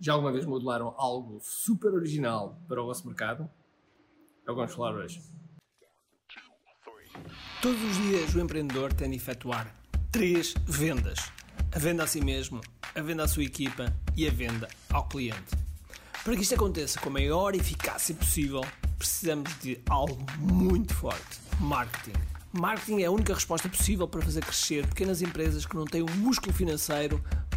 [0.00, 3.42] Já alguma vez modelaram algo super original para o vosso mercado?
[4.46, 5.22] É o que vamos falar hoje.
[7.60, 9.74] Todos os dias o empreendedor tem de efetuar
[10.10, 11.30] três vendas:
[11.70, 12.62] a venda a si mesmo,
[12.94, 15.54] a venda à sua equipa e a venda ao cliente.
[16.24, 18.62] Para que isto aconteça com a maior eficácia possível,
[18.96, 22.18] precisamos de algo muito forte: marketing.
[22.52, 26.10] Marketing é a única resposta possível para fazer crescer pequenas empresas que não têm o
[26.16, 27.22] músculo financeiro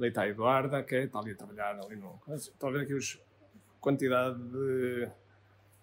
[0.00, 2.20] Está a Eduarda, ok, está ali a trabalhar ali no...
[2.28, 3.20] Estão a ver aqui os,
[3.80, 5.08] quantidade de,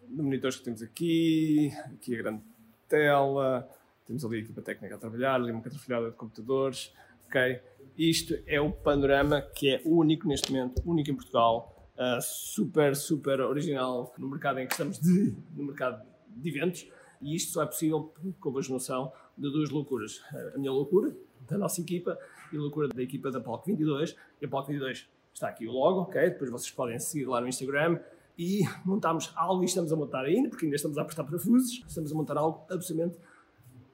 [0.08, 2.44] de monitores que temos aqui, aqui a grande
[2.88, 3.68] tela,
[4.06, 6.94] temos ali a equipa técnica a trabalhar, ali uma catrafilhada de computadores,
[7.28, 7.60] ok?
[7.98, 13.42] Isto é o panorama que é único neste momento, único em Portugal, uh, super, super
[13.42, 16.88] original no mercado em que estamos de, no mercado de eventos
[17.22, 20.22] e isto só é possível com a noção de duas loucuras.
[20.54, 21.16] A minha loucura,
[21.48, 22.18] da nossa equipa,
[22.56, 24.16] e loucura da equipa da Palco 22.
[24.42, 26.30] E a Palco 22 está aqui o logo, ok?
[26.30, 28.00] Depois vocês podem seguir lá no Instagram.
[28.38, 32.12] E montámos algo e estamos a montar ainda, porque ainda estamos a apertar parafusos, estamos
[32.12, 33.18] a montar algo absolutamente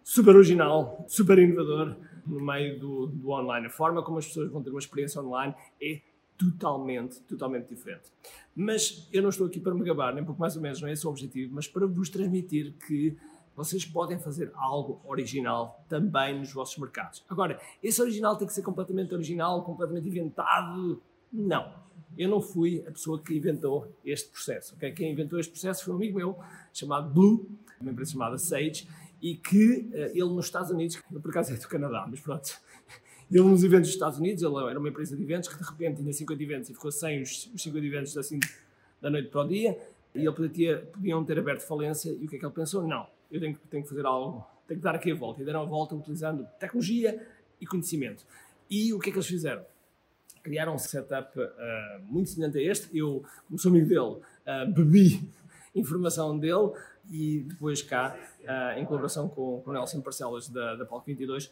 [0.03, 1.95] super original, super inovador
[2.25, 3.67] no meio do, do online.
[3.67, 6.01] A forma como as pessoas vão ter uma experiência online é
[6.37, 8.11] totalmente, totalmente diferente.
[8.55, 10.93] Mas eu não estou aqui para me gabar, nem pouco mais ou menos, não é
[10.93, 13.15] esse o objetivo, mas para vos transmitir que
[13.55, 17.23] vocês podem fazer algo original também nos vossos mercados.
[17.29, 21.01] Agora, esse original tem que ser completamente original, completamente inventado?
[21.31, 21.73] Não.
[22.17, 24.75] Eu não fui a pessoa que inventou este processo.
[24.75, 24.91] Okay?
[24.91, 26.37] Quem inventou este processo foi um amigo meu
[26.73, 28.87] chamado Blue, uma empresa chamada Sage,
[29.21, 32.59] e que uh, ele nos Estados Unidos, ele por acaso é do Canadá, mas pronto,
[33.31, 36.01] ele nos eventos dos Estados Unidos, ele era uma empresa de eventos que de repente
[36.01, 38.39] tinha 50 eventos e ficou sem os, os 50 eventos assim
[38.99, 39.77] da noite para o dia,
[40.13, 42.85] e ele podia, podiam ter aberto falência, e o que é que ele pensou?
[42.85, 45.61] Não, eu tenho, tenho que fazer algo, tenho que dar aqui a volta, e deram
[45.61, 47.25] a volta utilizando tecnologia
[47.59, 48.25] e conhecimento.
[48.69, 49.65] E o que é que eles fizeram?
[50.43, 51.43] Criaram um setup uh,
[52.03, 55.29] muito semelhante a este, eu, como sou amigo dele, uh, bebi
[55.75, 56.71] informação dele
[57.09, 61.51] e depois cá, uh, em colaboração com, o Nelson Parcelas da, da Palco 22,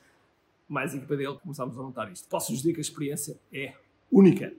[0.67, 2.27] mais a equipa dele, começámos a montar isto.
[2.27, 3.73] Posso vos dizer que a experiência é
[4.11, 4.53] única.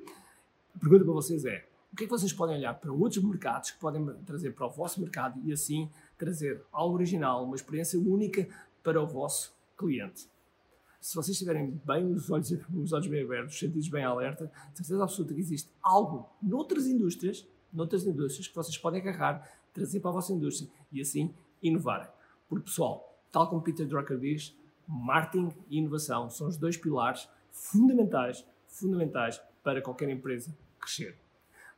[0.75, 1.65] A pergunta para vocês é,
[2.01, 4.99] que é que vocês podem olhar para outros mercados que podem trazer para o vosso
[5.03, 8.49] mercado e assim trazer algo original, uma experiência única
[8.83, 10.27] para o vosso cliente?
[10.99, 15.03] Se vocês tiverem bem os olhos, os olhos bem abertos, os sentidos bem alerta, certeza
[15.03, 20.15] absoluta que existe algo noutras indústrias, noutras indústrias que vocês podem agarrar, trazer para a
[20.15, 22.09] vossa indústria e assim inovarem.
[22.49, 24.57] Porque, pessoal, tal como Peter Drucker diz,
[24.89, 31.20] marketing e inovação são os dois pilares fundamentais, fundamentais para qualquer empresa crescer.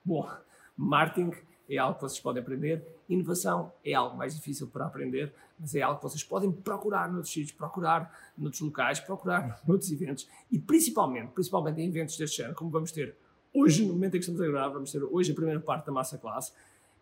[0.05, 0.29] Bom,
[0.77, 1.31] marketing
[1.69, 5.83] é algo que vocês podem aprender, inovação é algo mais difícil para aprender, mas é
[5.83, 11.31] algo que vocês podem procurar noutros sítios, procurar noutros locais, procurar noutros eventos e principalmente,
[11.33, 13.17] principalmente em eventos deste género, como vamos ter
[13.55, 15.93] hoje, no momento em que estamos a gravar, vamos ter hoje a primeira parte da
[15.93, 16.53] Massa Classe,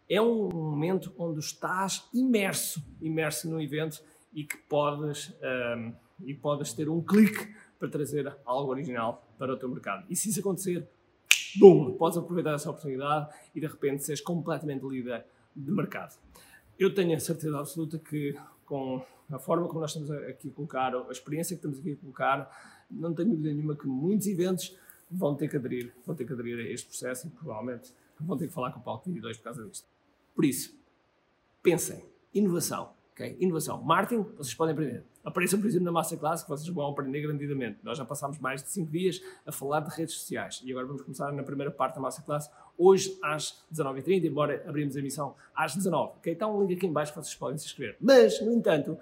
[0.08, 5.32] é um momento onde estás imerso, imerso no evento e que podes,
[5.76, 5.94] um,
[6.24, 10.04] e podes ter um clique para trazer algo original para o teu mercado.
[10.10, 10.86] E se isso acontecer,
[11.58, 15.24] bum, podes aproveitar essa oportunidade e de repente seres completamente líder
[15.54, 16.18] de mercado.
[16.78, 18.34] Eu tenho a certeza absoluta que
[18.64, 21.96] com a forma como nós estamos aqui a colocar, a experiência que estamos aqui a
[21.96, 24.76] colocar, não tenho dúvida nenhuma que muitos eventos
[25.10, 28.46] vão ter que aderir, vão ter que aderir a este processo e provavelmente vão ter
[28.46, 29.88] que falar com o Palco 22 por causa disto.
[30.34, 30.74] Por isso,
[31.62, 33.36] pensem, inovação, Okay?
[33.38, 33.82] Inovação.
[33.82, 35.04] Marketing, vocês podem aprender.
[35.22, 37.78] Apareçam, por exemplo, na Masterclass, que vocês vão aprender grandidamente.
[37.82, 41.02] Nós já passámos mais de 5 dias a falar de redes sociais e agora vamos
[41.02, 46.12] começar na primeira parte da Masterclass, hoje às 19h30, embora abrimos a emissão às 19
[46.12, 47.98] h Está um link aqui em baixo que vocês podem se inscrever.
[48.00, 48.96] Mas, no entanto,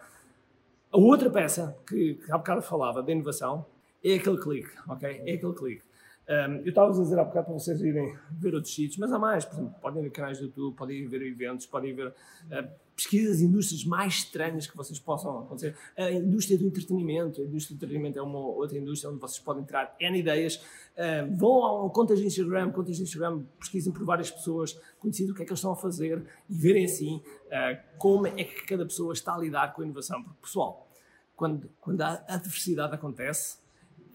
[0.91, 3.65] a outra peça que, que há bocado falava da inovação
[4.03, 5.23] é aquele clique, ok?
[5.25, 5.88] É aquele clique.
[6.29, 9.19] Um, eu estava a dizer há bocado para vocês irem ver outros sítios, mas há
[9.19, 9.47] mais.
[9.47, 13.83] Por exemplo, podem ver canais do YouTube, podem ver eventos, podem ver uh, pesquisas indústrias
[13.85, 15.75] mais estranhas que vocês possam acontecer.
[15.97, 19.65] A indústria do entretenimento, a indústria do entretenimento é uma outra indústria onde vocês podem
[19.65, 20.57] tirar N ideias.
[20.57, 25.35] Uh, vão a contas de Instagram, contas de Instagram, pesquisem por várias pessoas, conhecendo o
[25.35, 28.85] que é que eles estão a fazer e verem assim uh, como é que cada
[28.85, 30.23] pessoa está a lidar com a inovação.
[30.23, 30.91] Porque, pessoal,
[31.35, 33.57] quando, quando a adversidade acontece,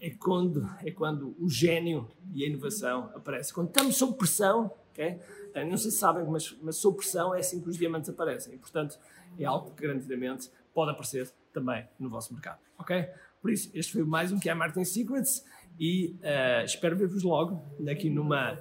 [0.04, 3.54] é quando, é quando o gênio e a inovação aparecem.
[3.54, 5.18] Quando estamos sob pressão, ok?
[5.56, 8.54] Uh, não sei se sabem, mas, mas sob pressão é assim que os diamantes aparecem.
[8.54, 8.98] E, portanto,
[9.38, 13.08] é algo que garantidamente pode aparecer também no vosso mercado, ok?
[13.40, 15.42] Por isso, este foi mais um que é Martin Secrets
[15.80, 18.58] e uh, espero ver-vos logo aqui numa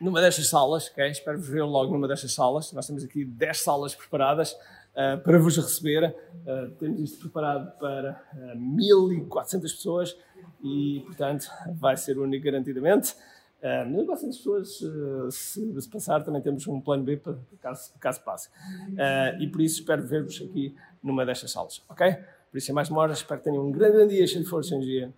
[0.00, 1.10] numa destas salas, ok?
[1.10, 2.72] Espero ver logo numa destas salas.
[2.72, 4.56] Nós temos aqui 10 salas preparadas
[4.98, 6.14] uh, para vos receber.
[6.44, 10.16] Uh, temos isto preparado para uh, 1.400 pessoas
[10.62, 13.14] e, portanto, vai ser único garantidamente.
[13.60, 18.22] Uh, 1.400 pessoas, uh, se, se, passar, também temos um plano B para caso, caso
[18.22, 18.48] passe.
[18.48, 22.16] Uh, e por isso espero ver-vos aqui numa destas salas, ok?
[22.50, 23.12] Por isso, é mais hora.
[23.12, 25.12] Espero que tenham um grande, dia, cheio de força energia.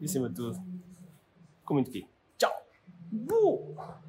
[0.00, 0.58] E, acima de tudo,
[1.64, 2.06] com muito aqui.
[2.36, 2.52] Tchau!
[3.10, 4.01] Boa!